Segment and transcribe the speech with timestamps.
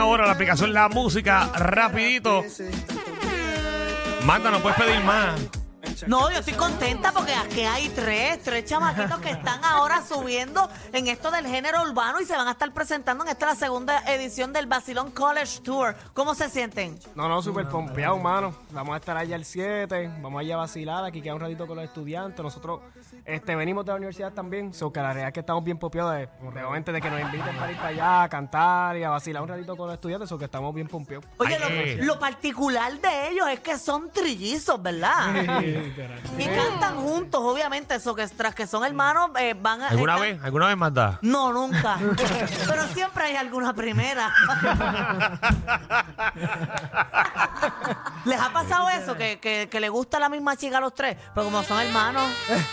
[0.00, 2.42] Ahora la aplicación La Música, rapidito.
[4.24, 5.38] Manda, no puedes pedir más.
[6.06, 11.08] No, yo estoy contenta porque aquí hay tres, tres chamaquitos que están ahora subiendo en
[11.08, 14.52] esto del género urbano y se van a estar presentando en esta la segunda edición
[14.52, 15.94] del Basilón College Tour.
[16.14, 16.98] ¿Cómo se sienten?
[17.14, 18.54] No, no, súper pompeado, mano.
[18.70, 21.76] Vamos a estar allá el 7, vamos allá a vacilar, aquí queda un ratito con
[21.76, 22.42] los estudiantes.
[22.42, 22.80] Nosotros
[23.24, 26.12] este, venimos de la universidad también, so que la realidad es que estamos bien pompeados
[26.14, 29.42] de, de, de que nos inviten para ir para allá a cantar y a vacilar
[29.42, 31.26] un ratito con los estudiantes, so que estamos bien pompeados.
[31.38, 35.60] Oye, Ay, lo, lo particular de ellos es que son trillizos, ¿verdad?
[36.38, 39.88] Y cantan juntos, obviamente, eso que tras que son hermanos eh, van a...
[39.88, 40.44] ¿Alguna están- vez?
[40.44, 41.18] ¿Alguna vez manda?
[41.22, 41.98] No, nunca.
[42.68, 44.32] Pero siempre hay alguna primera.
[48.24, 49.16] ¿Les ha pasado eso?
[49.16, 52.24] Que, que, que le gusta la misma chica a los tres, pero como son hermanos.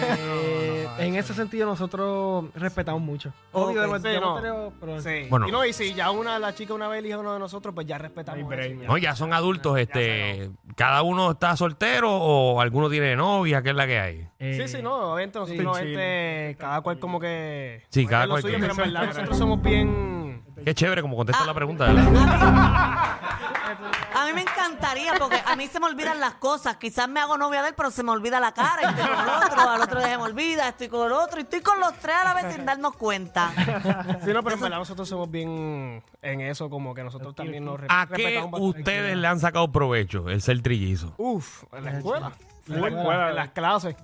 [0.00, 3.32] Eh, en ese sentido nosotros respetamos mucho.
[3.52, 3.98] Obvio, Ok.
[4.02, 4.40] Sí, yo no.
[4.40, 5.26] creo, pero- Sí.
[5.30, 5.48] Bueno.
[5.48, 7.74] Y no, y si ya una, la chica una vez elige a uno de nosotros,
[7.74, 8.52] pues ya respetamos.
[8.52, 8.82] eso.
[8.86, 13.76] No, ya son adultos, este, cada uno está soltero o alguno tiene novia, ¿qué es
[13.76, 14.28] la que hay?
[14.38, 17.84] Eh, Sí, sí, no, obviamente nosotros, Sí, obviamente, cada cual como que...
[17.90, 20.44] Sí, cada cual suyo, tiene- pero en verdad nosotros somos bien...
[20.64, 21.46] Qué chévere como contesta Ah.
[21.46, 22.04] la pregunta, ¿verdad?
[24.14, 26.76] A mí me encantaría porque a mí se me olvidan las cosas.
[26.78, 28.82] Quizás me hago novia de él, pero se me olvida la cara.
[28.82, 31.38] Y estoy con el otro, al otro día se me olvida, estoy con el otro.
[31.38, 33.52] Y estoy con los tres a la vez sin darnos cuenta.
[34.24, 37.78] Sí, no, pero en verdad nosotros somos bien en eso, como que nosotros también nos
[37.88, 41.14] ¿A qué ustedes le han sacado provecho el ser trillizo?
[41.18, 42.32] Uf, en la escuela.
[42.70, 43.30] En la escuela.
[43.30, 43.96] En las clases.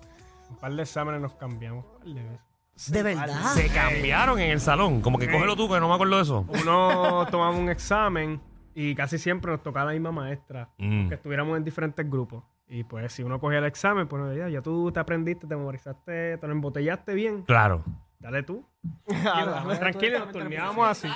[0.50, 1.84] Un par de exámenes nos cambiamos.
[1.84, 2.92] un par de veces.
[2.92, 3.44] De verdad.
[3.54, 6.44] Se cambiaron en el salón, como que cógelo tú, que no me acuerdo de eso.
[6.48, 8.40] Uno tomaba un examen
[8.74, 11.08] y casi siempre nos tocaba la misma maestra, Mm.
[11.08, 12.42] que estuviéramos en diferentes grupos.
[12.66, 16.38] Y pues si uno cogía el examen, pues ya, ya tú te aprendiste, te memorizaste,
[16.38, 17.84] te lo embotellaste bien, Claro.
[18.24, 18.66] Dale tú.
[19.78, 21.08] Tranquilo, turneábamos así.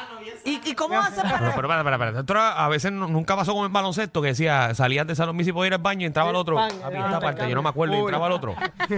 [0.45, 1.83] ¿Y, y cómo Pero, para.?
[1.83, 2.21] pero, espera.
[2.21, 5.53] Esto era- a veces nunca pasó como en baloncesto, que decía, salías de salón Missy
[5.53, 6.59] podía ir al baño y entraba el otro.
[6.59, 8.55] ah, esta parte, yo no me acuerdo, y entraba el otro.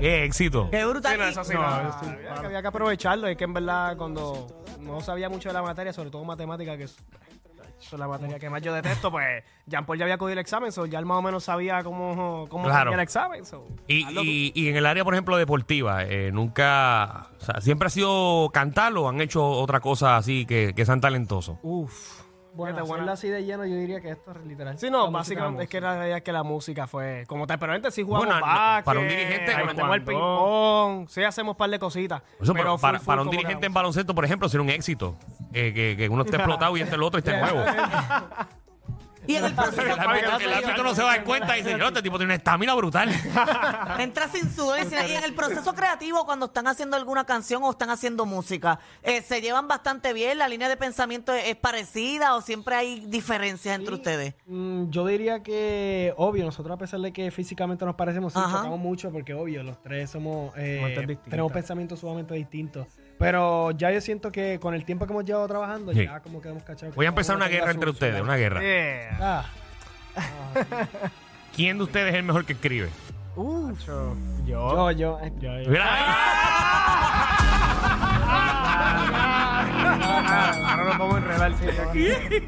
[0.00, 0.68] ¡Qué, éxito!
[0.70, 1.12] Qué brutal.
[1.12, 3.26] Sí, no, eso sí, No, no, sí, había, que, había que aprovecharlo.
[3.28, 6.88] Es que en verdad, cuando no sabía mucho de la materia, sobre todo matemática, que
[7.78, 10.38] es, es la materia que más yo detesto, pues Jean Paul ya había cogido el
[10.38, 12.90] examen, so ya él más o menos sabía cómo, cómo Claro.
[12.90, 13.44] tenía el examen.
[13.44, 14.20] so, Y, tú.
[14.22, 18.50] y- y en el área, por ejemplo, deportiva, eh, nunca, o sea, siempre ha sido
[18.52, 21.58] cantar o han hecho otra cosa así que, que sean talentosos.
[21.62, 22.22] Uf.
[22.54, 24.78] Bueno, buena- así de lleno, yo diría que esto es literal.
[24.78, 27.58] Sí, no, básicamente es que la realidad es que la música fue como tal.
[27.58, 31.22] Pero antes sí jugamos Bueno, no, básquet, para un dirigente, bueno, metemos el ping-pong, sí
[31.22, 32.22] hacemos un par de cositas.
[32.40, 34.70] Eso, pero pero full, para, full para un dirigente en baloncesto, por ejemplo, sería un
[34.70, 35.16] éxito.
[35.56, 37.62] Eh, que, que uno esté explotado y este el otro esté nuevo.
[39.28, 39.82] Y en el proceso.
[39.82, 42.16] el, árbitro, el árbitro no se va a dar cuenta y dice, yo, este tipo
[42.16, 43.08] tiene una estamina brutal.
[43.98, 47.60] Entra sin sudor y sin- y en el proceso creativo cuando están haciendo alguna canción
[47.64, 50.38] o están haciendo música, eh, ¿se llevan bastante bien?
[50.38, 54.34] ¿La línea de pensamiento es, es parecida o siempre hay diferencias entre ustedes?
[54.46, 58.58] Mm, yo diría que, obvio, nosotros a pesar de que físicamente nos parecemos, sí, Ajá.
[58.58, 61.30] chocamos mucho porque, obvio, los tres somos, eh, Mentes distintas.
[61.30, 62.86] tenemos pensamientos sumamente distintos.
[63.18, 66.04] Pero ya yo siento que con el tiempo que hemos llevado trabajando, Sí.
[66.04, 66.92] ya como que hemos cachado.
[66.92, 68.60] que Voy a cada empezar uno una tenga guerra su- entre su ustedes, una guerra.
[68.60, 69.18] Yeah.
[69.20, 69.44] Ah,
[71.54, 72.88] ¿Quién de ustedes es el mejor que escribe?
[73.36, 74.14] Yo.
[74.46, 75.32] yo, yo, eh,
[75.68, 75.84] Mira
[80.66, 81.64] Ahora nos vamos a enredar sí,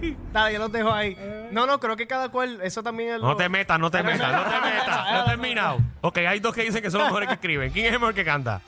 [0.00, 0.16] aquí.
[0.32, 1.16] Dale, yo los dejo ahí.
[1.52, 4.02] No, no, creo que cada cual, eso también es No lo- te metas, no te
[4.02, 5.12] metas, no te metas.
[5.12, 5.78] No he terminado.
[6.02, 7.70] Ok, hay dos que dicen que son los mejores que escriben.
[7.72, 8.60] ¿Quién es el mejor que canta?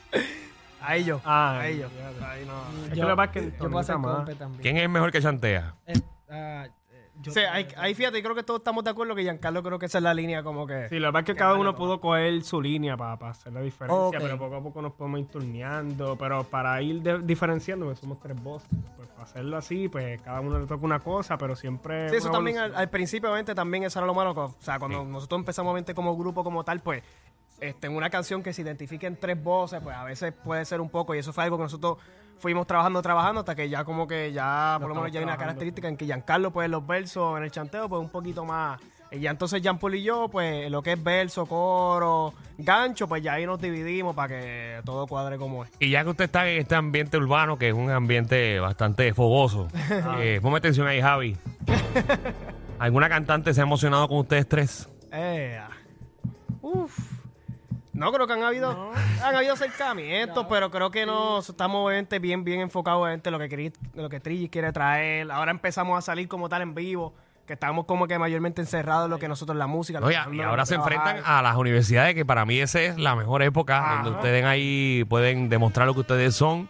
[0.81, 1.21] A ellos.
[1.25, 1.91] Ah, a ellos.
[2.23, 2.87] Ahí no.
[2.89, 4.15] yo, que lo que pasa es que yo puedo Tonita hacer más.
[4.17, 4.61] compe también.
[4.61, 5.75] ¿Quién es el mejor que chantea?
[5.85, 5.93] Eh,
[6.29, 9.21] ah, eh, yo- Sí, ahí, ahí fíjate, yo creo que todos estamos de acuerdo que
[9.21, 10.89] Giancarlo creo que esa es la línea como que...
[10.89, 13.61] Sí, lo que pasa es que cada uno pudo coger su línea para, hacer la
[13.61, 14.15] diferencia, Ok.
[14.19, 16.17] pero poco a poco nos podemos ir turneando.
[16.17, 20.39] Pero para ir de- diferenciando, porque somos tres voces, pues para hacerlo así, pues cada
[20.41, 22.09] uno le toca una cosa, pero siempre.
[22.09, 22.81] Sí, eso una también al, evolución.
[22.81, 24.31] al principio, obviamente, también eso era lo malo.
[24.31, 27.03] O sea, cuando nosotros empezamos, obviamente, como grupo, como tal, pues,
[27.61, 30.89] este, en una canción que se identifiquen tres voces, pues a veces puede ser un
[30.89, 31.97] poco, y eso fue algo que nosotros
[32.39, 35.37] fuimos trabajando, trabajando, hasta que ya como que ya, por lo menos ya hay una
[35.37, 38.81] característica en que Giancarlo, pues, en los versos, en el chanteo, pues, un poquito más...
[39.13, 43.21] Y ya entonces Jean Paul y yo, pues, lo que es verso, coro, gancho, pues
[43.21, 45.71] ya ahí nos dividimos para que todo cuadre como es.
[45.79, 49.67] Y ya que usted está en este ambiente urbano, que es un ambiente bastante fogoso,
[50.17, 51.35] eh, ponme atención ahí, Javi.
[52.79, 54.89] ¿Alguna cantante se ha emocionado con ustedes tres?
[55.11, 55.59] Eh.
[58.01, 58.91] No, creo que han habido,
[59.23, 63.71] han habido acercamientos, pero creo que no, estamos obviamente bien, bien enfocados en lo que,
[63.93, 65.31] lo que Trillis quiere traer.
[65.31, 67.13] Ahora empezamos a salir como tal en vivo,
[67.45, 69.99] que estamos como que mayormente encerrados en lo que nosotros la música.
[69.99, 70.93] No, y, a- ahora se trabajar.
[71.17, 75.03] enfrentan a las universidades, que para mí esa es la mejor época, donde ustedes ahí
[75.07, 76.67] pueden demostrar lo que ustedes son.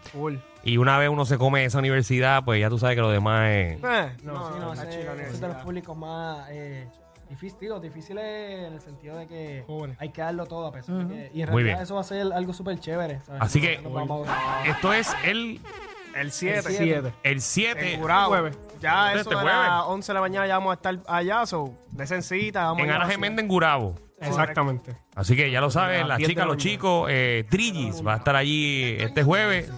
[0.64, 3.50] Y una vez uno se come esa universidad, pues ya tú sabes que lo demás
[3.52, 3.78] es...
[3.84, 6.88] Eh, No, no, sí, no, no, ese es de los públicos más eh,
[7.32, 8.24] difíciles, digo, difíciles
[8.68, 9.98] en el sentido de que Jóvenes.
[10.00, 11.32] hay que darlo todo a pesar de que...
[11.34, 11.84] Y en Muy realidad bien.
[11.84, 13.20] eso va a ser algo súper chévere.
[13.26, 13.42] ¿sabes?
[13.42, 15.60] Así No- que- no vamos a- Esto es el,
[16.16, 16.62] El 7.
[16.70, 17.14] siete.
[17.24, 18.36] el 7 En Gurabo.
[18.82, 19.54] Ya Este eso de jueves.
[19.54, 22.92] las 11 de la mañana ya vamos a estar allá, so, de cita, vamos en
[22.92, 23.96] Ana Geméndez en Gurabo.
[24.20, 24.96] Exactamente.
[25.16, 28.14] Así que ya lo saben, las las 10 de chicas, los chicos, eh, Trillis va
[28.14, 29.72] a estar allí este jueves,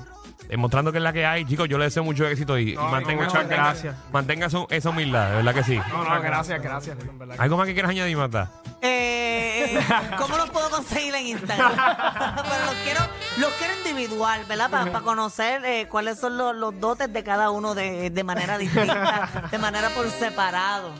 [0.54, 1.46] demostrando que es la que hay.
[1.46, 3.96] Chicos, yo les deseo mucho éxito y, y No, mantenga, muchas gracias.
[4.12, 5.80] mantenga su- esa humildad, de verdad que sí.
[5.90, 6.98] No, no, gracias, gracias.
[7.00, 7.36] en verdad.
[7.40, 8.52] ¿Algo más que quieras añadir, Marta?
[8.82, 9.80] Eh,
[10.18, 11.72] ¿Cómo los puedo conseguir en Instagram?
[12.36, 13.00] Pero los quiero,
[13.40, 14.70] los quiero individual, ¿verdad?
[14.70, 19.48] Para conocer eh, cuáles son los, los dotes de cada uno de, de manera distinta,
[19.52, 20.92] de manera por separado.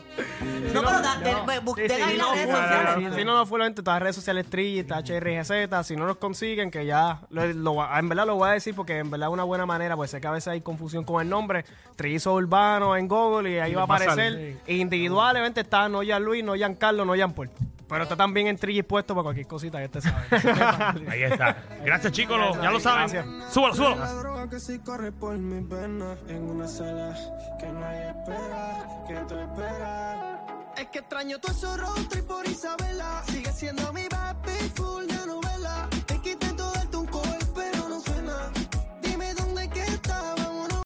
[0.74, 3.16] No, pero da- de- busquen Sí, sí, ahí las no, redes sociales.
[3.16, 6.72] Si no, no fulamente, todas las redes sociales Trilli, está HRGZ, si no nos consiguen,
[6.72, 9.44] que ya, lo, lo- en verdad lo voy a decir porque en verdad es una
[9.44, 11.66] buena manera, pues sé que a veces hay confusión con el nombre,
[11.96, 14.58] Trillizo Urbano en Google y ahí va a aparecer.
[14.68, 17.50] Individualmente está no Jan Luis, no Jan Carlos, no Jan Paul.
[17.94, 20.26] Pero está también en Trillis puesto para cualquier cosita que este sabe.
[21.10, 21.58] Ahí está.
[21.86, 23.08] Gracias, chicos, lo- ya lo saben.
[23.10, 23.54] Gracias.
[23.54, 23.96] Súbalo, súbalo.
[23.98, 27.16] La droga que sí corre por mis venas en una sala
[27.60, 30.40] que nadie espera, que tú esperas.
[30.78, 33.22] Es que extraño tu esos road trip por Isabela.
[33.28, 35.88] Sigue siendo mi baby full de novela.
[36.08, 36.53] Te quité